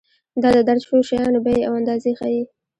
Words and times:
دا 0.41 0.49
د 0.55 0.57
درج 0.67 0.81
شویو 0.87 1.07
شیانو 1.09 1.39
بیې 1.45 1.65
او 1.67 1.73
اندازې 1.79 2.11
ښيي. 2.19 2.43